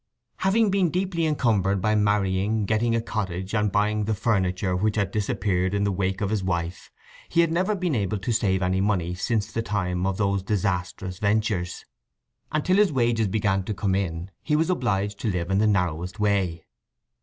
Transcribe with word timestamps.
Having 0.37 0.71
been 0.71 0.89
deeply 0.89 1.27
encumbered 1.27 1.79
by 1.79 1.93
marrying, 1.93 2.65
getting 2.65 2.95
a 2.95 3.01
cottage, 3.03 3.53
and 3.53 3.71
buying 3.71 4.05
the 4.05 4.15
furniture 4.15 4.75
which 4.75 4.95
had 4.95 5.11
disappeared 5.11 5.75
in 5.75 5.83
the 5.83 5.91
wake 5.91 6.21
of 6.21 6.31
his 6.31 6.43
wife, 6.43 6.89
he 7.29 7.41
had 7.41 7.51
never 7.51 7.75
been 7.75 7.93
able 7.93 8.17
to 8.17 8.31
save 8.31 8.63
any 8.63 8.81
money 8.81 9.13
since 9.13 9.51
the 9.51 9.61
time 9.61 10.07
of 10.07 10.17
those 10.17 10.41
disastrous 10.41 11.19
ventures, 11.19 11.85
and 12.51 12.65
till 12.65 12.77
his 12.77 12.91
wages 12.91 13.27
began 13.27 13.63
to 13.63 13.75
come 13.75 13.93
in 13.93 14.31
he 14.41 14.55
was 14.55 14.71
obliged 14.71 15.19
to 15.19 15.29
live 15.29 15.51
in 15.51 15.59
the 15.59 15.67
narrowest 15.67 16.19
way. 16.19 16.65